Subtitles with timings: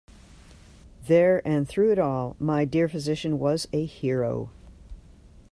[1.05, 4.49] There, and through it all, my dear physician was a hero.